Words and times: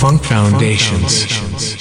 Funk 0.00 0.24
Foundations. 0.24 1.10
stay 1.12 1.79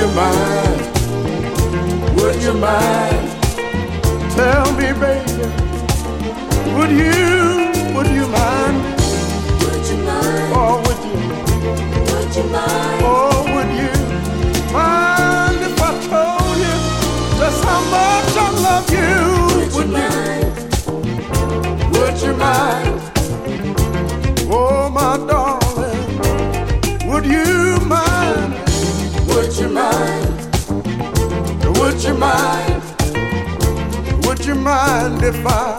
you 0.00 0.06
mind? 0.12 0.80
Would 2.16 2.42
you 2.42 2.54
mind? 2.54 3.26
Tell 4.32 4.72
me, 4.72 4.88
baby. 5.02 5.52
Would 6.74 6.90
you? 6.90 7.94
Would 7.94 8.10
you 8.18 8.26
mind? 8.28 8.76
Would 9.60 9.84
you 9.90 9.98
mind? 10.08 10.52
Oh, 10.56 10.82
would 10.86 11.00
you? 11.04 11.16
Would 12.14 12.36
you 12.36 12.44
mind? 12.50 13.04
Oh. 13.04 13.29
you 32.10 32.18
mind? 32.18 32.82
Would 34.26 34.44
you 34.44 34.54
mind 34.56 35.22
if 35.22 35.46
I 35.46 35.78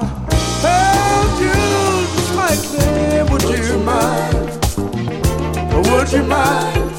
held 0.64 1.40
you 1.44 1.52
just 2.16 2.36
like 2.36 2.64
that? 2.72 3.30
Would 3.30 3.44
you 3.52 3.78
mind? 3.92 4.48
Would 5.88 6.12
you 6.14 6.24
mind? 6.24 6.92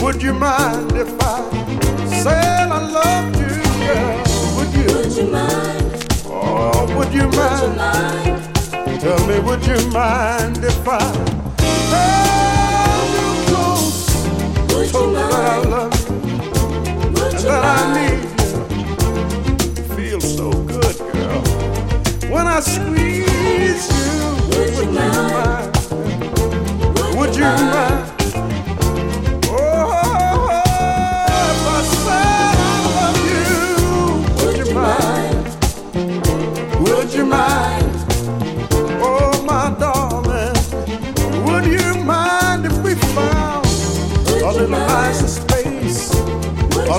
Would 0.00 0.22
you 0.22 0.32
mind 0.32 0.92
if 0.92 1.12
I 1.20 1.40
said 2.22 2.68
I 2.68 2.80
loved 2.98 3.36
you, 3.36 3.56
girl? 3.84 4.16
Would 4.56 4.70
you? 4.78 4.86
Would 4.96 5.12
you 5.18 5.26
mind? 5.30 5.90
Oh, 6.24 6.96
would 6.96 7.12
you 7.12 7.28
mind? 7.40 7.76
Tell 9.02 9.20
me, 9.28 9.40
would 9.40 9.66
you 9.66 9.80
mind 9.90 10.56
if 10.64 10.88
I 10.88 11.02
held 11.92 13.10
you 13.18 13.28
close? 13.48 14.00
Would 14.72 14.90
you 14.90 15.06
mind? 15.12 15.32
That 15.32 15.66
I 15.66 15.68
love? 15.68 15.99
that 17.50 17.64
I 17.64 17.80
need 17.96 18.22
you. 18.46 19.82
feels 19.96 20.36
so 20.36 20.50
good, 20.52 20.96
girl. 21.12 21.42
When 22.30 22.46
I 22.46 22.60
squeeze 22.60 23.86
you, 23.98 24.14
would 24.50 24.74
you 24.76 25.12
mind? 25.34 25.70
Would 27.16 27.34
you 27.34 27.50
mind? 27.74 27.99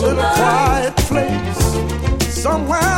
little 0.01 0.23
quiet 0.23 0.95
place. 0.97 2.33
Somewhere 2.33 2.90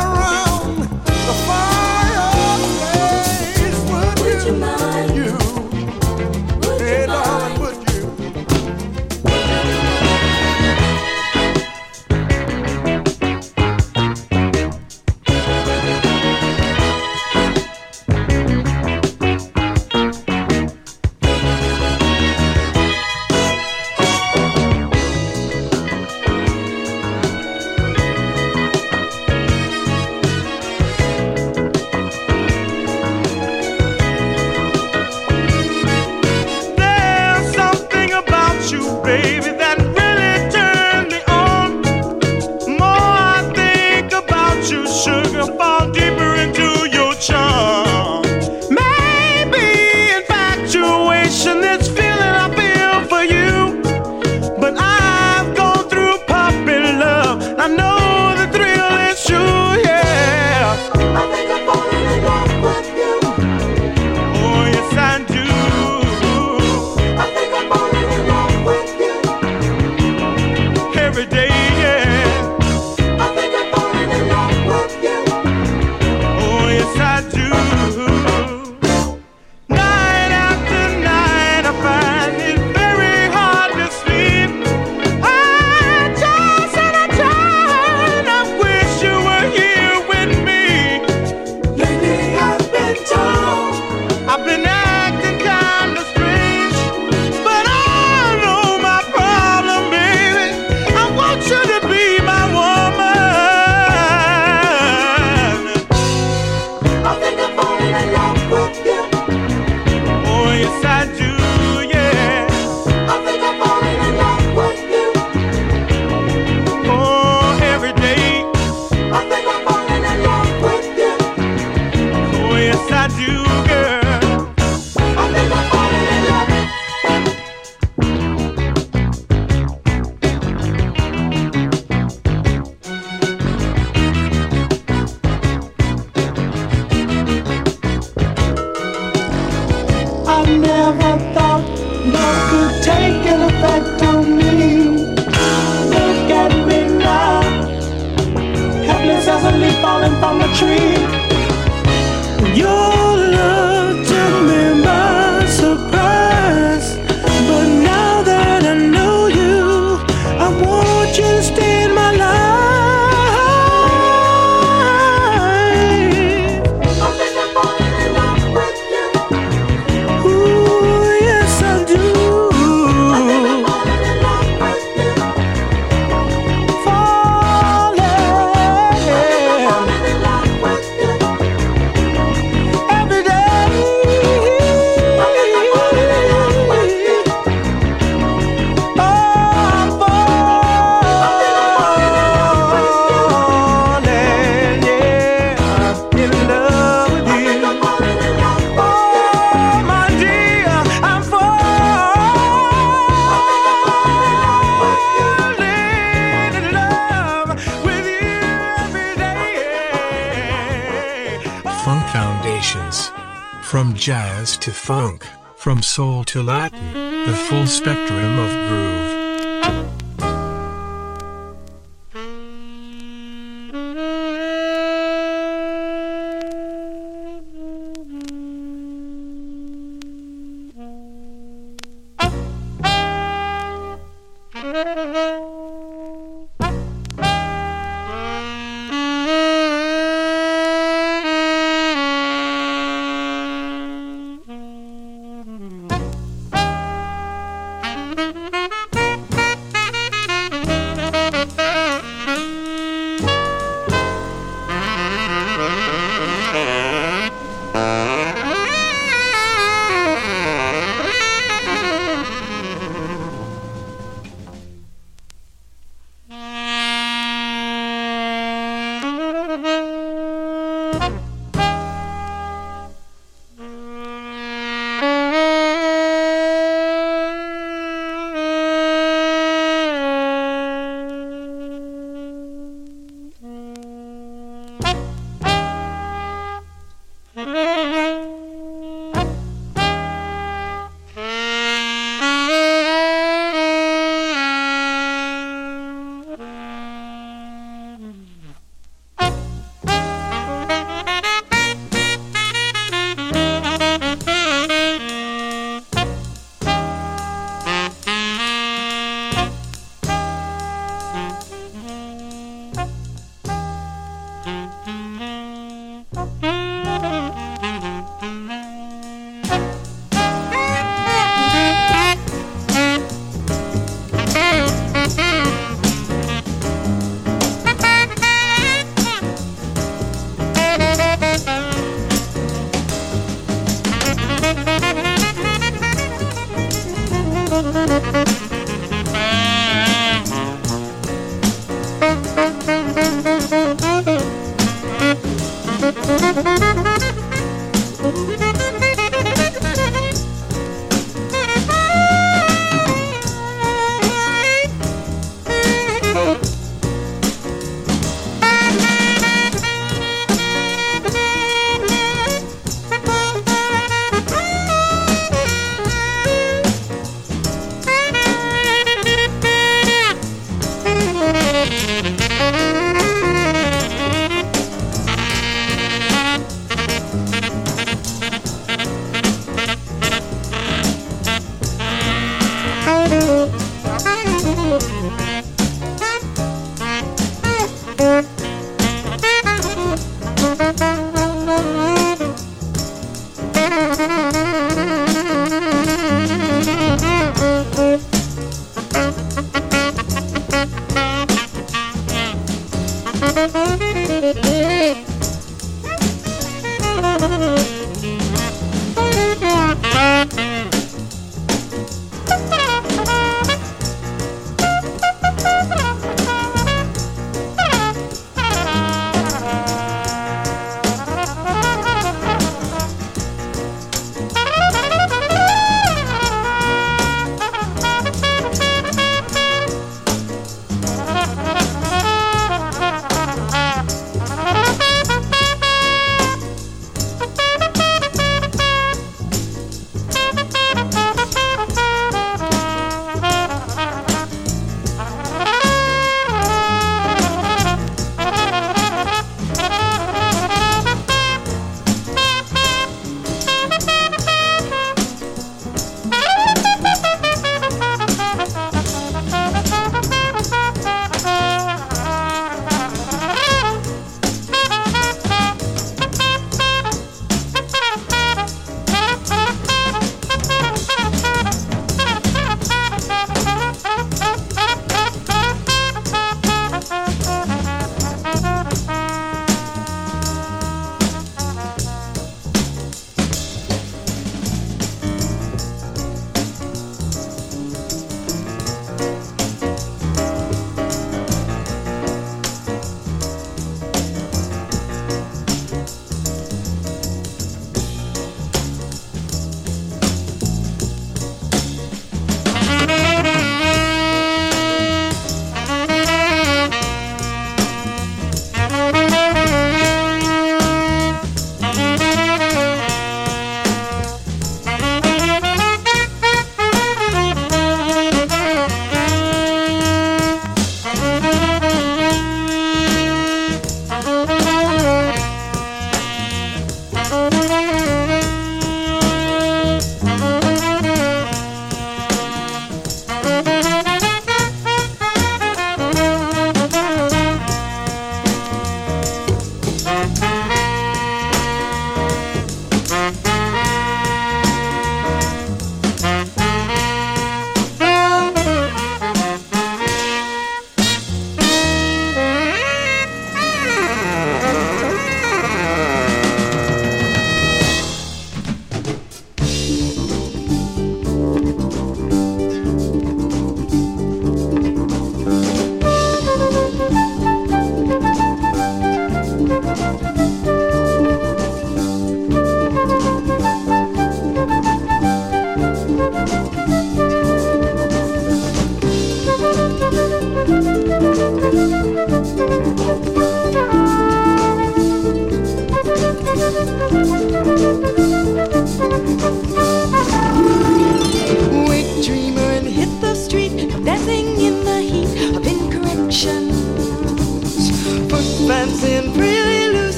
spectrum 217.84 218.38
of 218.38 218.53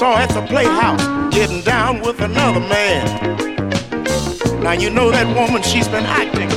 saw 0.00 0.16
at 0.16 0.30
the 0.30 0.40
playhouse 0.46 1.04
getting 1.28 1.60
down 1.60 2.00
with 2.00 2.18
another 2.22 2.60
man. 2.72 3.04
Now 4.62 4.72
you 4.72 4.88
know 4.88 5.10
that 5.10 5.28
woman, 5.36 5.60
she's 5.60 5.88
been 5.88 6.06
acting. 6.06 6.48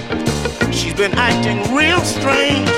She's 0.71 0.93
been 0.93 1.11
acting 1.15 1.59
real 1.75 1.99
strange. 1.99 2.71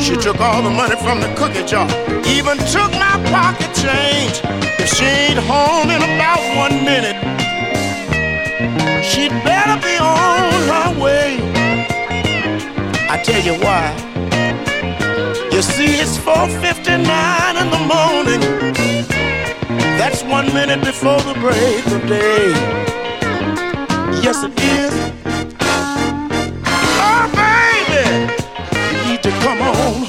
She 0.00 0.16
took 0.16 0.40
all 0.40 0.62
the 0.62 0.70
money 0.70 0.96
from 0.96 1.20
the 1.20 1.28
cookie 1.36 1.66
jar, 1.68 1.84
even 2.24 2.56
took 2.72 2.90
my 2.96 3.20
pocket 3.28 3.68
change. 3.76 4.40
If 4.80 4.88
she 4.96 5.04
ain't 5.04 5.40
home 5.44 5.90
in 5.92 6.00
about 6.00 6.40
one 6.56 6.76
minute, 6.88 7.18
she'd 9.04 9.36
better 9.44 9.76
be 9.84 9.94
on 10.00 10.56
her 10.72 10.88
way. 11.04 11.36
I 13.12 13.20
tell 13.22 13.42
you 13.44 13.60
why. 13.60 13.92
You 15.52 15.60
see, 15.60 16.00
it's 16.00 16.16
4:59 16.16 17.56
in 17.60 17.68
the 17.76 17.82
morning. 17.92 18.91
That's 19.98 20.22
one 20.24 20.52
minute 20.52 20.80
before 20.84 21.20
the 21.22 21.34
break 21.34 21.86
of 21.86 22.06
day. 22.08 22.52
Yes, 24.22 24.42
it 24.44 24.52
is. 24.60 24.94
Oh, 27.04 27.24
baby, 27.34 28.06
you 28.98 29.10
need 29.10 29.22
to 29.22 29.30
come 29.30 29.58
home. 29.58 30.01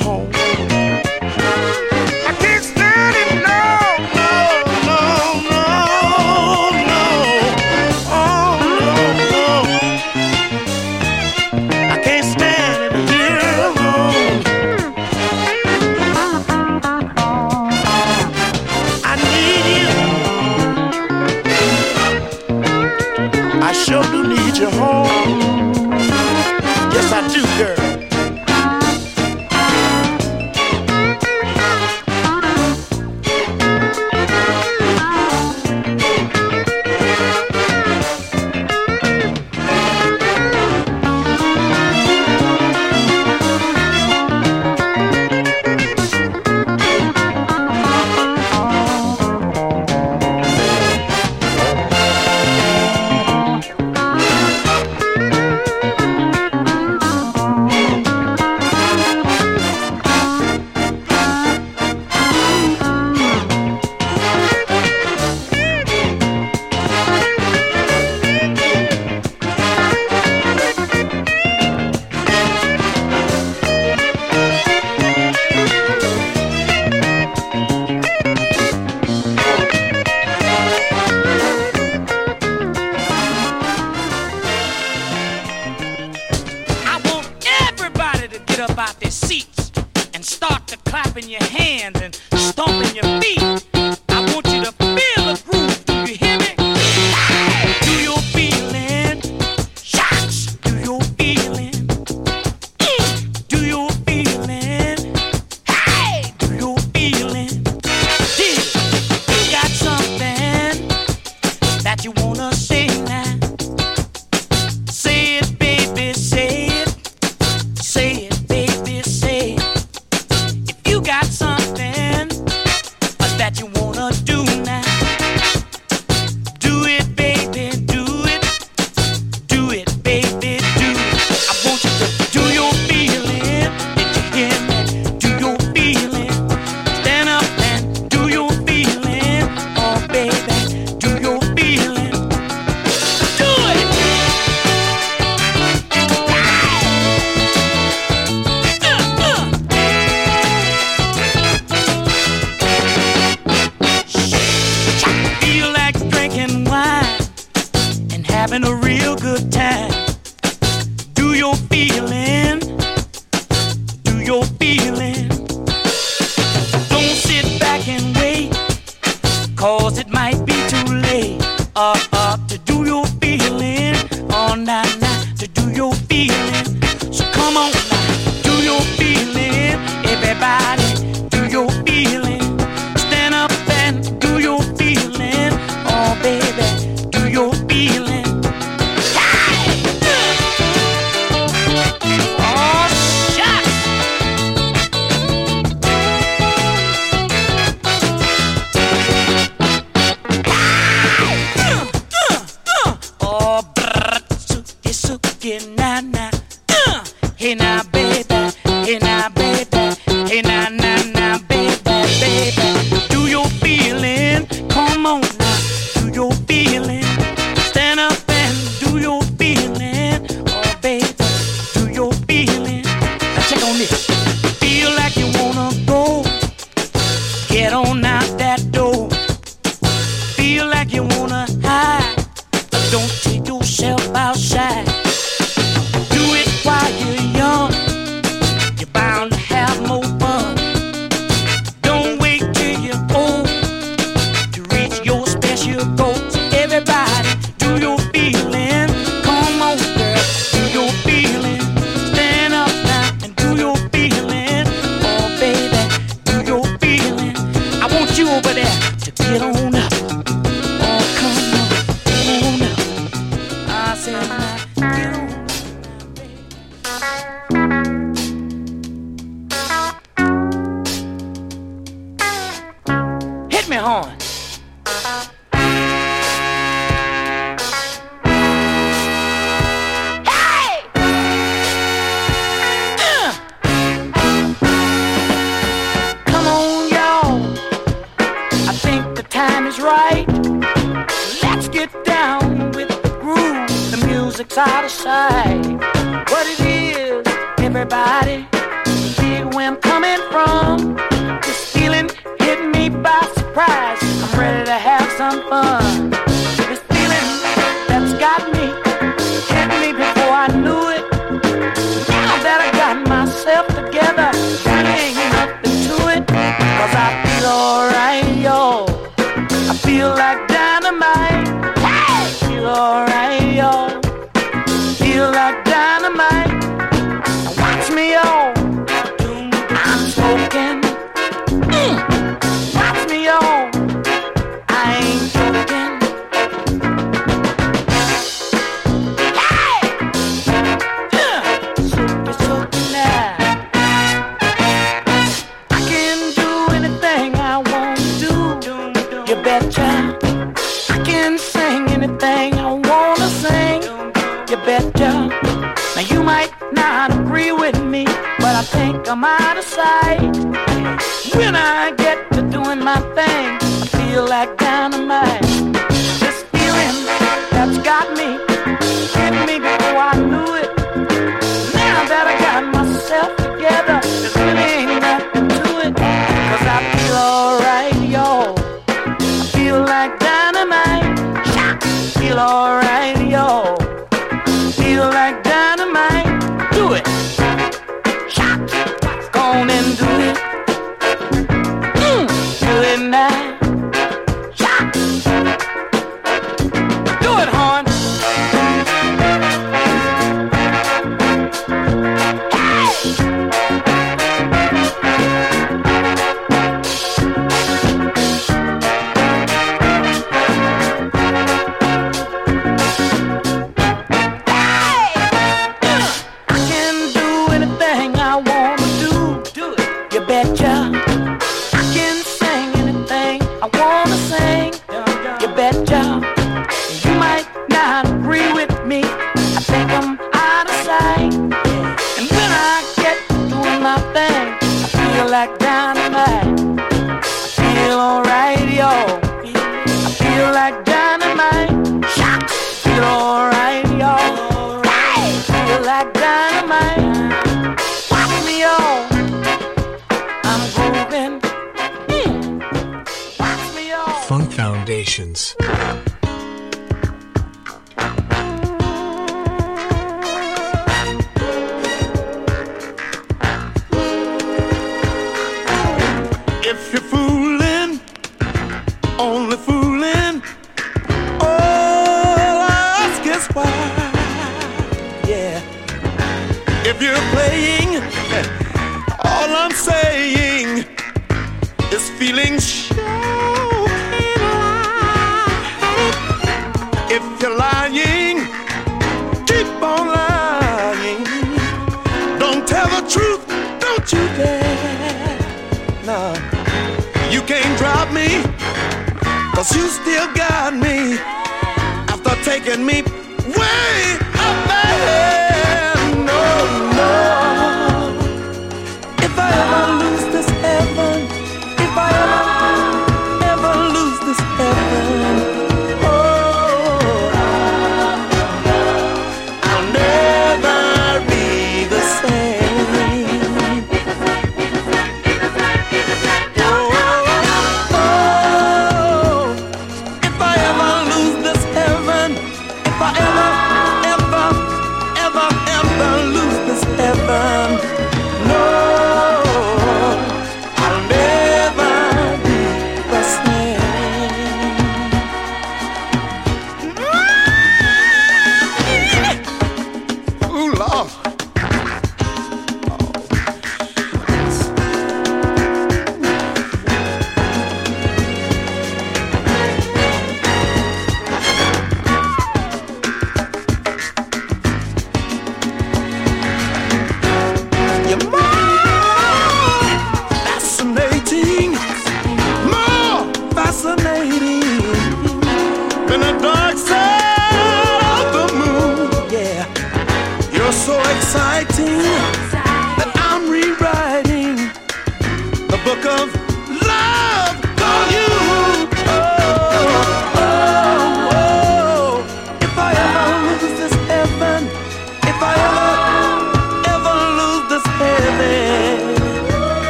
uh, 171.75 172.07
uh. 172.13 172.22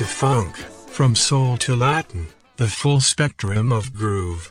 to 0.00 0.06
funk, 0.06 0.56
from 0.88 1.14
soul 1.14 1.58
to 1.58 1.76
Latin, 1.76 2.26
the 2.56 2.66
full 2.66 3.00
spectrum 3.02 3.70
of 3.70 3.92
groove. 3.92 4.50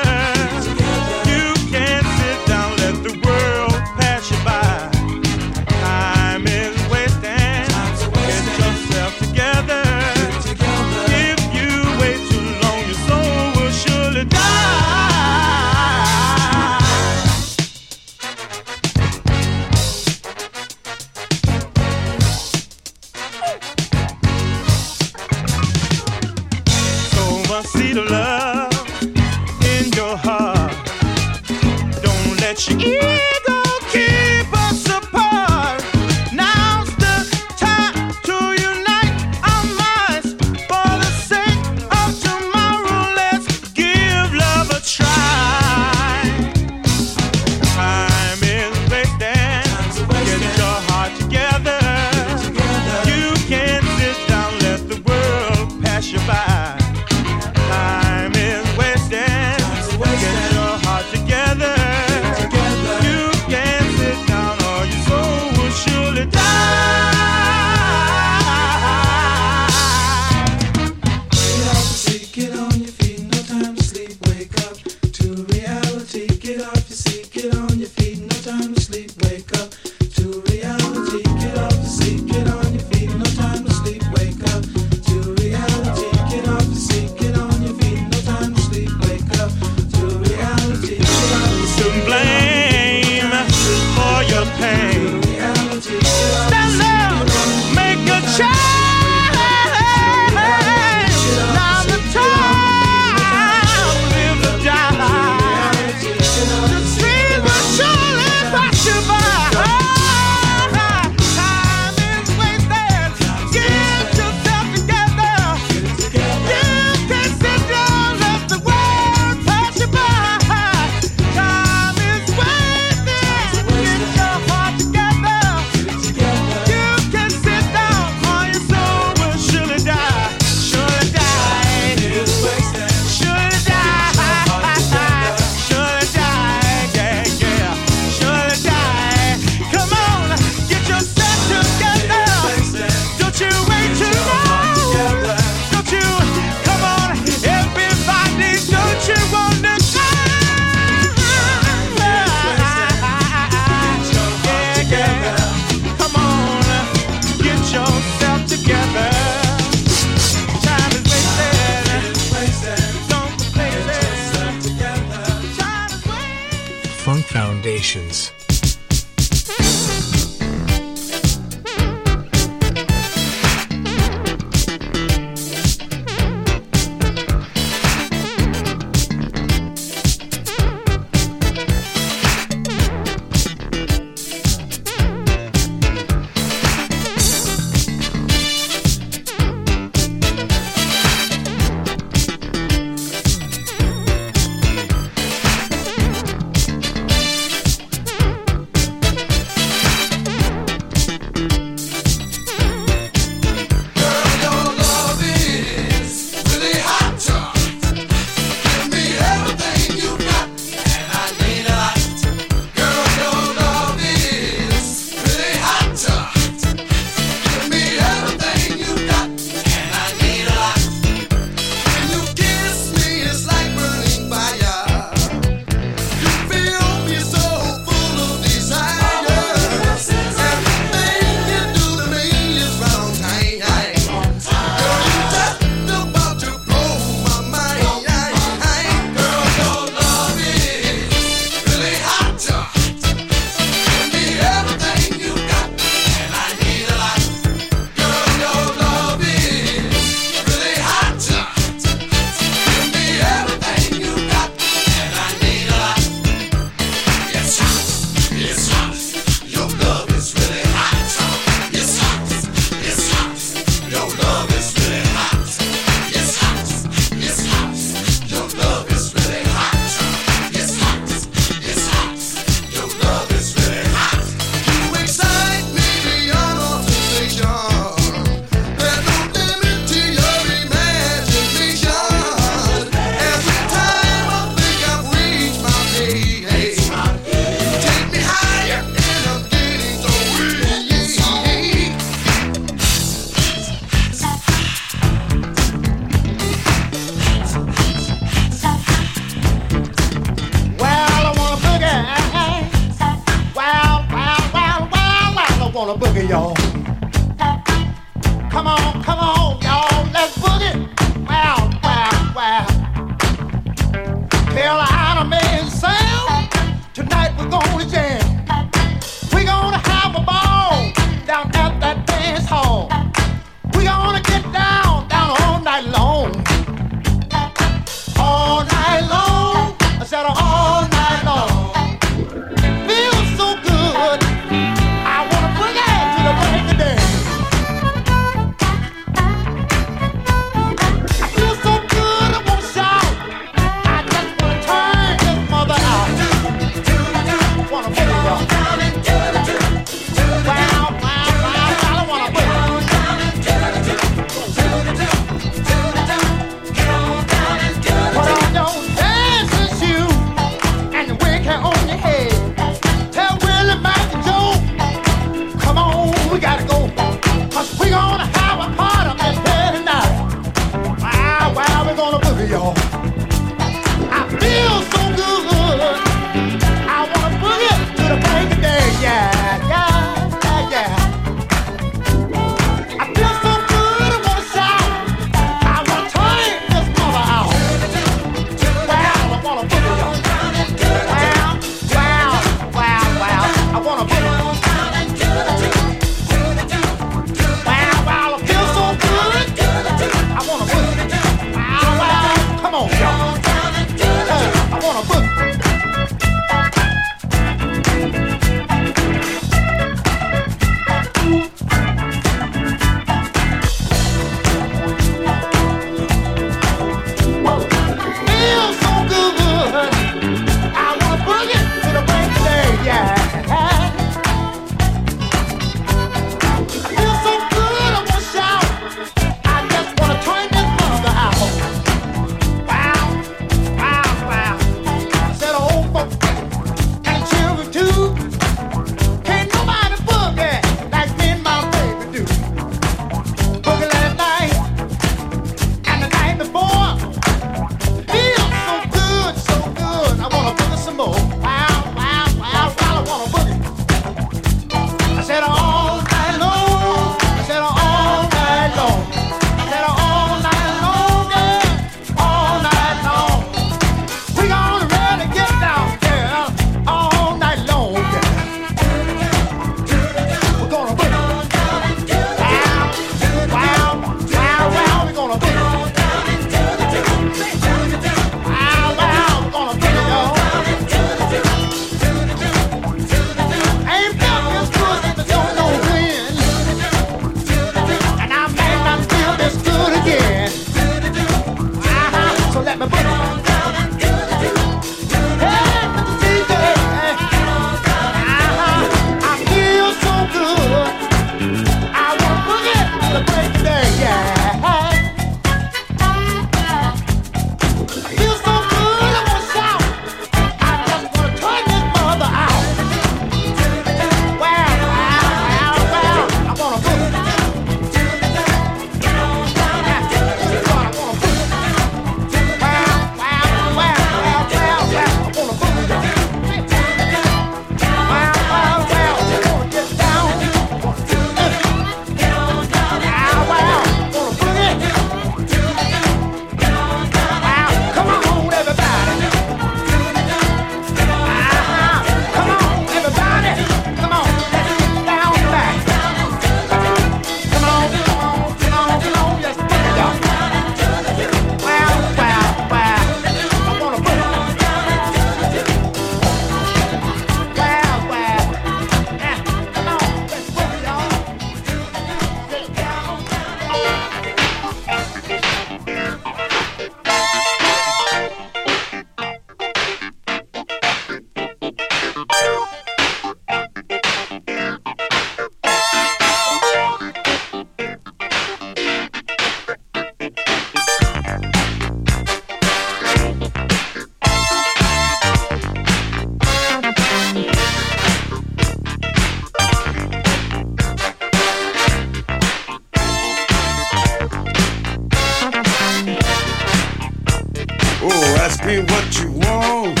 Me 598.72 598.78
what 598.92 599.20
you 599.20 599.30
want. 599.44 600.00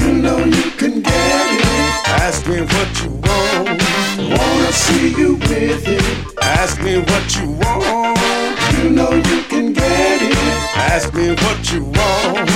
You 0.00 0.12
know 0.12 0.38
you 0.44 0.70
can 0.80 1.00
get 1.00 1.46
it. 1.56 2.08
Ask 2.24 2.46
me 2.46 2.58
what 2.72 2.90
you 3.02 3.10
want. 3.26 3.80
Wanna 4.36 4.72
see 4.72 5.08
you 5.20 5.34
with 5.48 5.88
it. 5.88 6.04
Ask 6.42 6.82
me 6.82 6.98
what 7.10 7.26
you 7.36 7.46
want. 7.62 8.18
You 8.74 8.90
know 8.90 9.12
you 9.30 9.42
can 9.52 9.72
get 9.72 10.18
it. 10.32 10.36
Ask 10.92 11.14
me 11.14 11.28
what 11.44 11.72
you 11.72 11.84
want. 11.84 12.50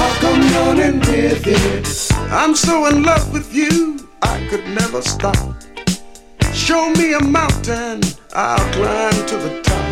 I'll 0.00 0.14
come 0.24 0.40
running 0.56 1.00
with 1.00 1.46
it. 1.46 1.86
I'm 2.40 2.54
so 2.54 2.86
in 2.86 3.02
love 3.02 3.32
with 3.34 3.54
you, 3.54 4.08
I 4.22 4.36
could 4.48 4.66
never 4.80 5.02
stop. 5.02 5.42
Show 6.54 6.90
me 6.92 7.12
a 7.12 7.22
mountain, 7.22 8.00
I'll 8.34 8.66
climb 8.76 9.18
to 9.30 9.36
the 9.44 9.52
top. 9.68 9.86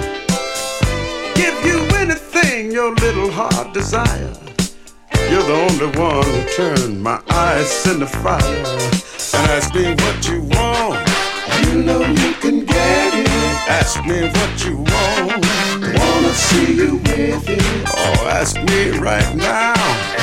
Give 1.35 1.57
you 1.69 1.79
anything 2.03 2.73
your 2.73 2.95
little 2.95 3.31
heart 3.31 3.75
desires. 3.75 4.50
You're 5.31 5.45
the 5.45 5.55
only 5.55 5.97
one 5.97 6.25
who 6.25 6.45
turned 6.57 7.01
my 7.01 7.23
eyes 7.31 7.87
into 7.87 8.07
fire. 8.07 8.67
And 9.33 9.51
ask 9.53 9.73
me 9.73 9.95
what 9.95 10.29
you 10.29 10.41
want. 10.43 10.99
You 11.63 11.85
know 11.85 12.01
you 12.01 12.33
can 12.35 12.65
get 12.65 13.15
it. 13.15 13.29
Ask 13.71 14.05
me 14.05 14.23
what 14.27 14.65
you 14.65 14.79
want. 14.79 15.47
Wanna 15.99 16.35
see 16.35 16.75
you 16.75 16.97
with 16.97 17.49
it. 17.49 17.63
Oh, 17.87 18.27
ask 18.29 18.57
me 18.57 18.99
right 18.99 19.37
now. 19.37 19.75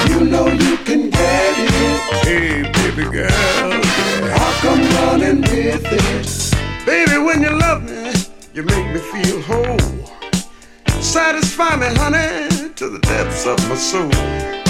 You 0.09 0.25
know 0.25 0.47
you 0.47 0.75
can 0.79 1.09
get 1.09 1.55
it. 1.57 1.99
Hey, 2.27 2.63
baby 2.63 3.09
girl. 3.09 3.29
I'll 3.31 4.53
come 4.59 4.81
running 4.97 5.39
with 5.39 5.85
it. 5.85 6.85
Baby, 6.85 7.17
when 7.17 7.41
you 7.41 7.57
love 7.57 7.81
me, 7.83 8.11
you 8.53 8.63
make 8.63 8.87
me 8.93 8.99
feel 8.99 9.41
whole. 9.43 11.01
Satisfy 11.01 11.77
me, 11.77 11.95
honey, 11.95 12.73
to 12.75 12.89
the 12.89 12.99
depths 12.99 13.45
of 13.45 13.57
my 13.69 13.75
soul. 13.75 14.66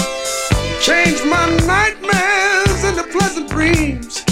Change 0.80 1.24
my 1.24 1.46
nightmares 1.66 2.84
into 2.84 3.02
pleasant 3.10 3.50
dreams. 3.50 4.24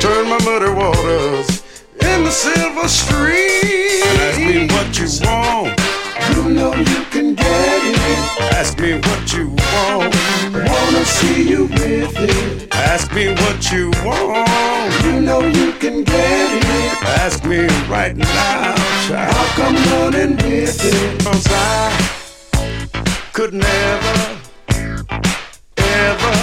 Turn 0.00 0.28
my 0.28 0.38
muddy 0.44 0.70
waters 0.72 1.62
into 2.00 2.30
silver 2.30 2.88
streams. 2.88 4.02
Ask 4.22 4.38
me 4.40 4.66
what 4.68 4.98
you 4.98 5.08
want. 5.26 5.80
You 6.34 6.48
know 6.54 6.74
you 6.74 7.04
can 7.10 7.34
get 7.34 7.80
it. 7.84 8.42
Ask 8.54 8.78
me 8.78 8.94
what 8.94 9.32
you 9.32 9.48
want. 9.48 10.14
Wanna 10.54 11.04
see 11.04 11.48
you 11.48 11.64
with 11.66 12.16
it. 12.16 12.72
Ask 12.74 13.12
me 13.12 13.34
what 13.34 13.72
you 13.72 13.90
want. 14.04 15.04
You 15.04 15.20
know 15.20 15.40
you 15.40 15.72
can 15.72 16.04
get 16.04 16.64
it. 16.64 17.02
Ask 17.02 17.44
me 17.44 17.66
right 17.88 18.16
now, 18.16 18.74
child. 19.08 19.34
I'll 19.34 19.48
come 19.56 19.76
running 19.92 20.36
with 20.36 20.78
it. 20.84 21.24
Cause 21.24 21.46
I 21.50 21.90
could 23.32 23.54
never, 23.54 24.41
ever 26.02 26.41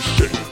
gon' 0.00 0.43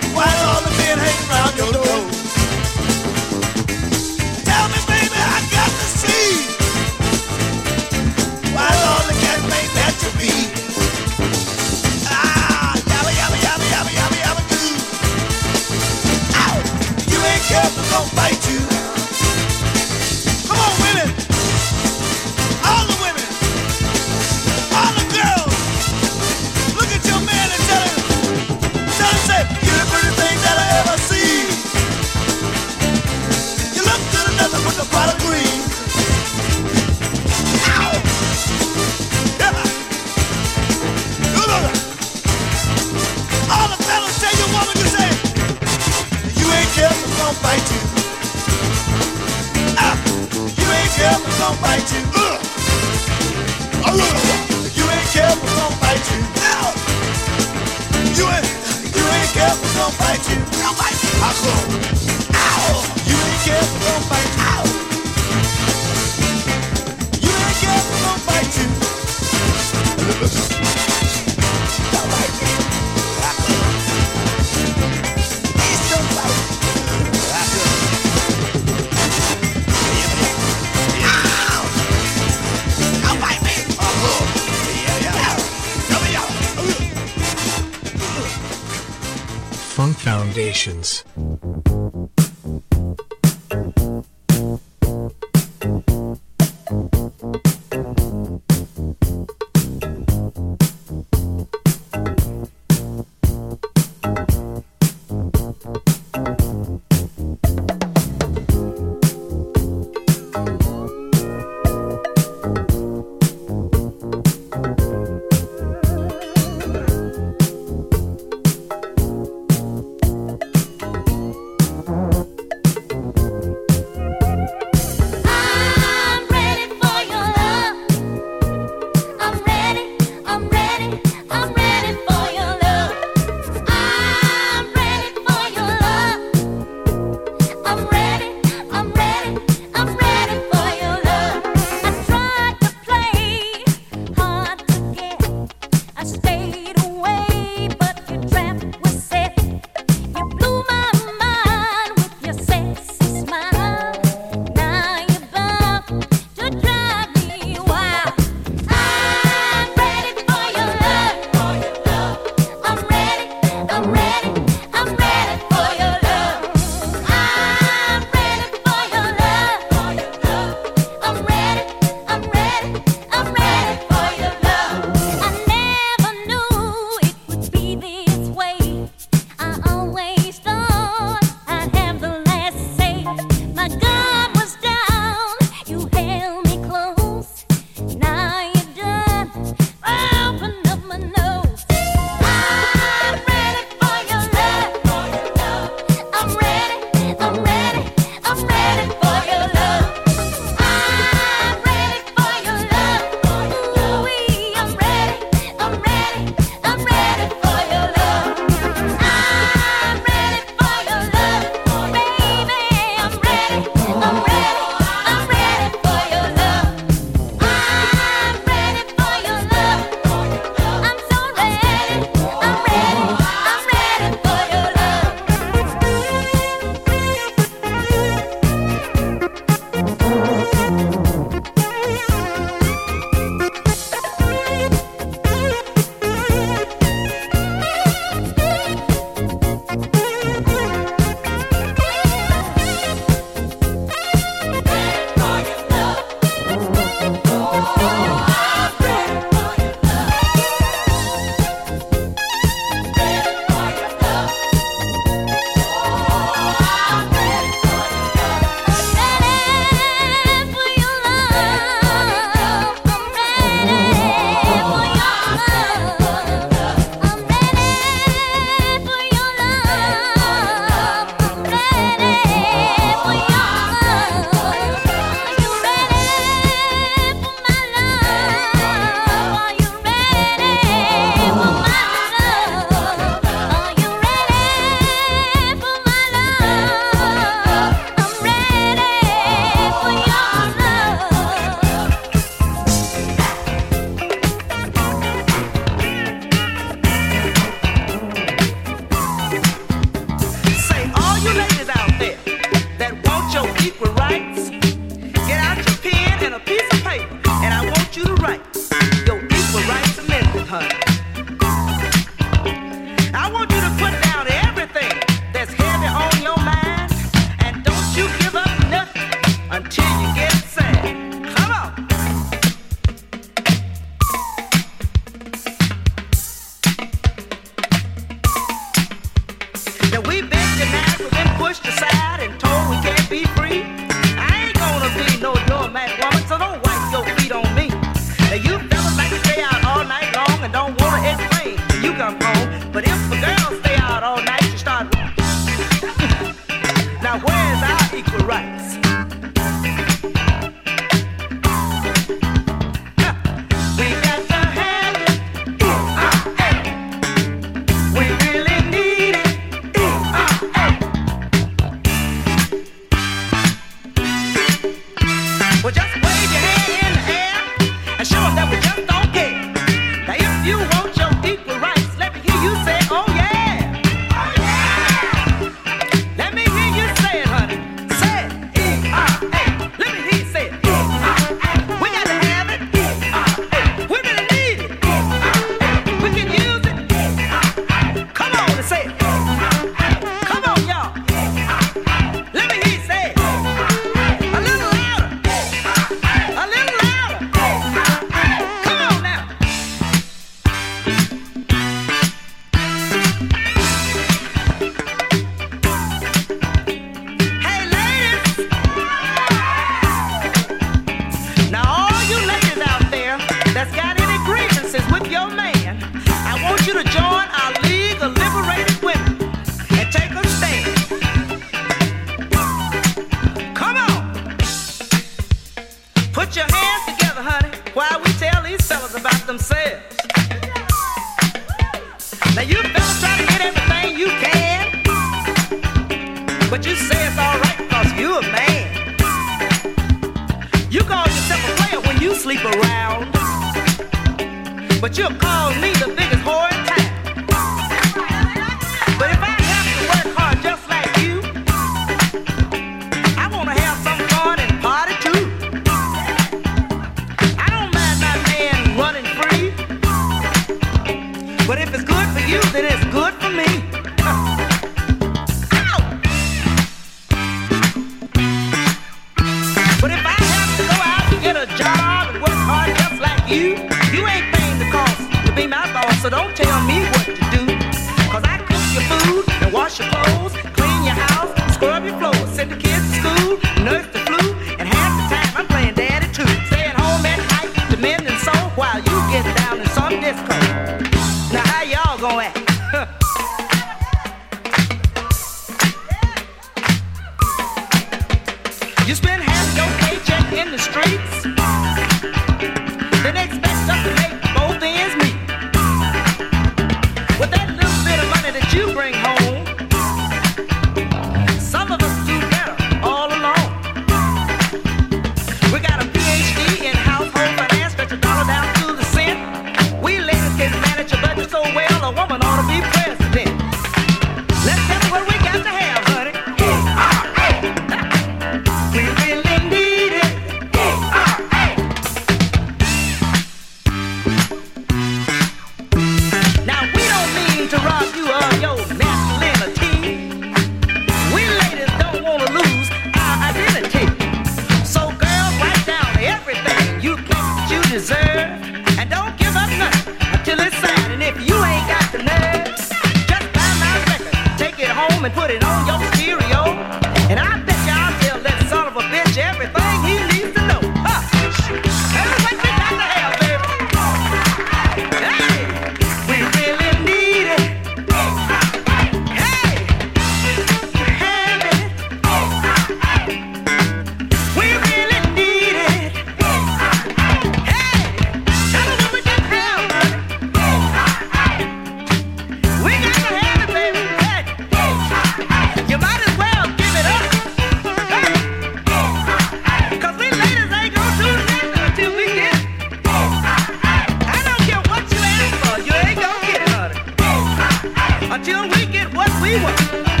what 599.01 599.21
we 599.21 599.35
want. 599.43 600.00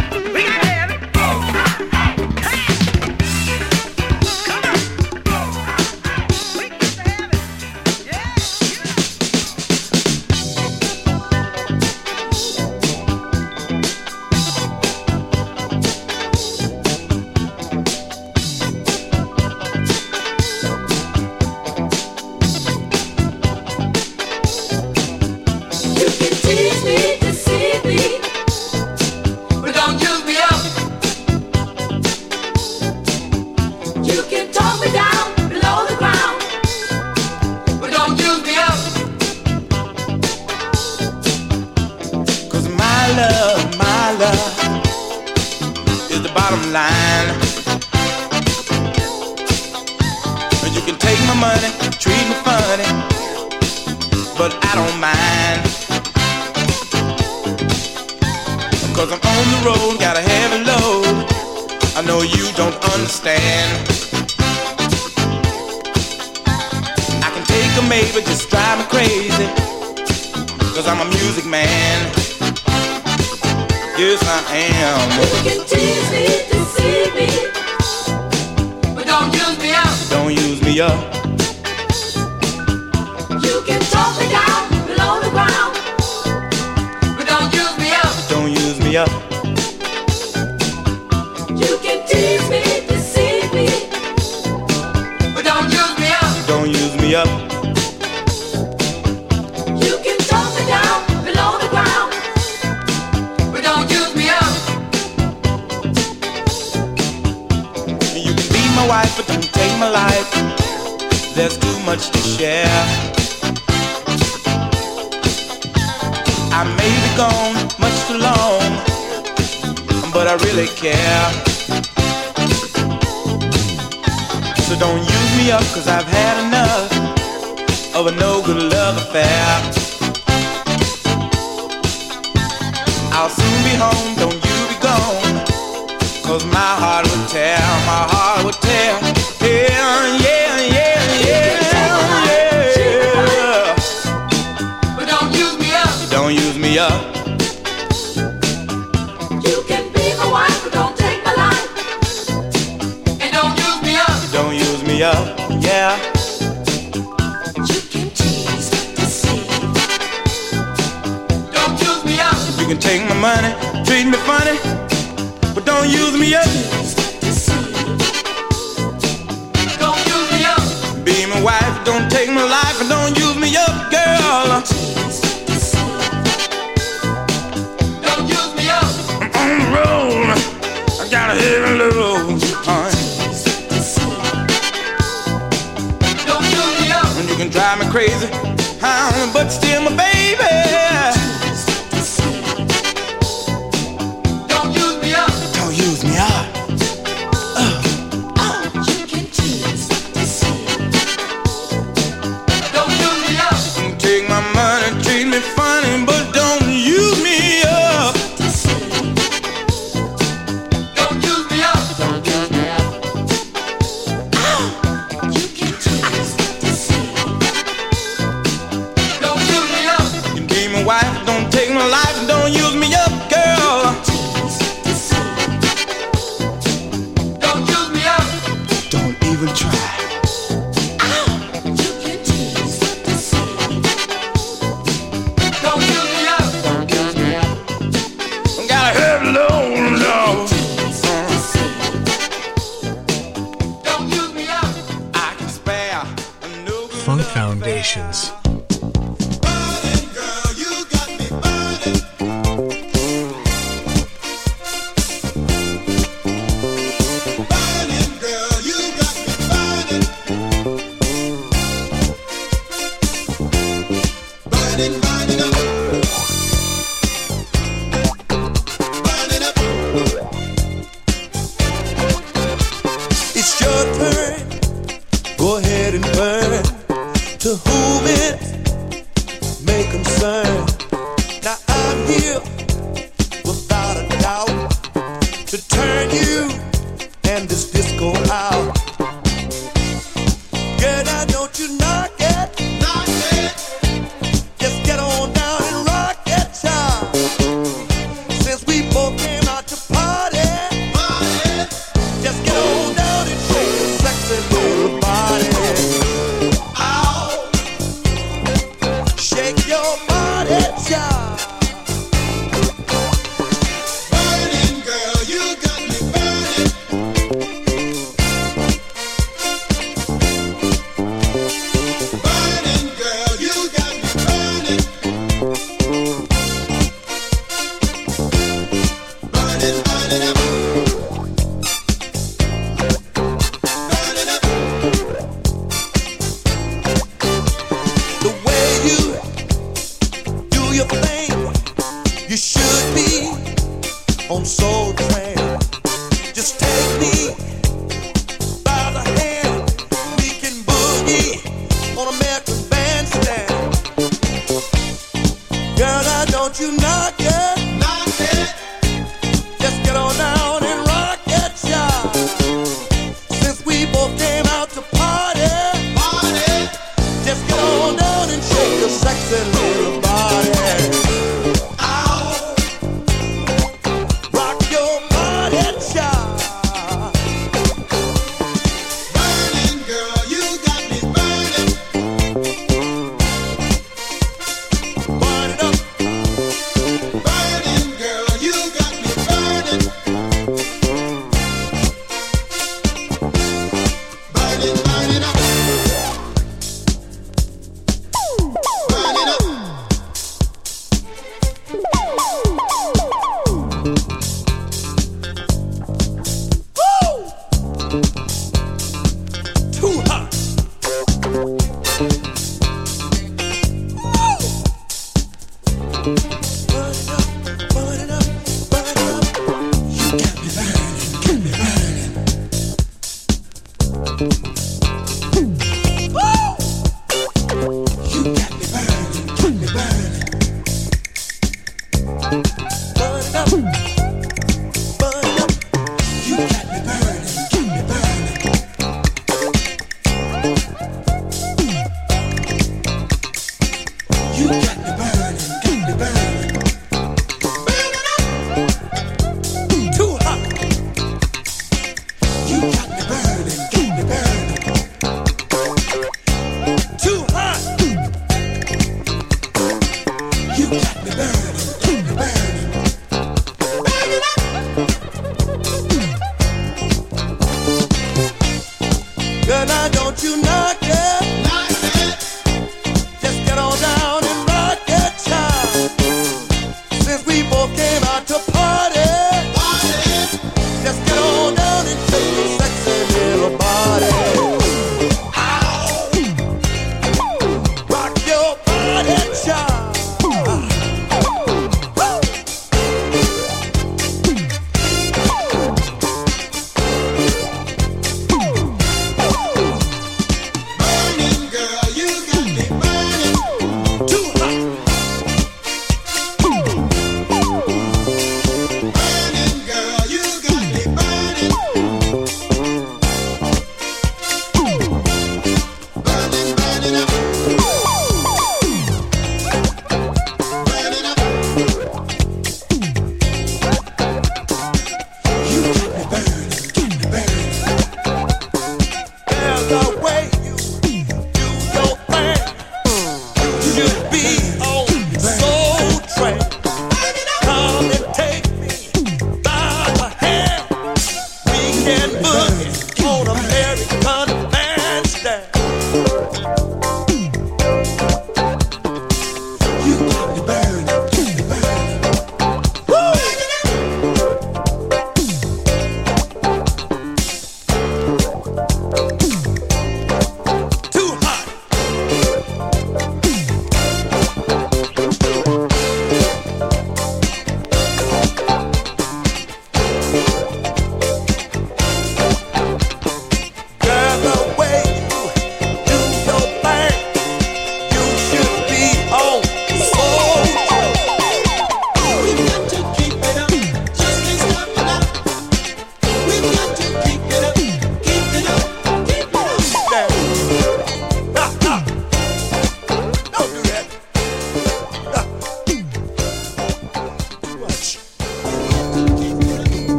Yeah. 420.39 420.80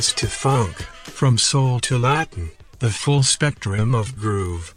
jazz 0.00 0.14
to 0.14 0.26
funk, 0.26 0.76
from 1.04 1.36
soul 1.36 1.78
to 1.78 1.98
Latin, 1.98 2.50
the 2.78 2.88
full 2.88 3.22
spectrum 3.22 3.94
of 3.94 4.16
groove. 4.16 4.72